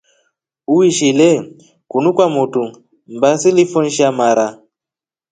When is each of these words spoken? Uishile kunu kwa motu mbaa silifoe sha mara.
Uishile 0.67 1.55
kunu 1.89 2.09
kwa 2.15 2.27
motu 2.35 2.63
mbaa 3.15 3.37
silifoe 3.41 3.89
sha 3.95 4.07
mara. 4.19 4.47